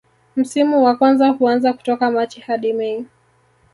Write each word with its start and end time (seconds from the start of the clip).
Msimu 0.35 0.83
wa 0.83 0.95
kwanza 0.95 1.27
huanza 1.29 1.73
kutoka 1.73 2.11
Machi 2.11 2.41
hadi 2.41 2.73
mei 2.73 3.05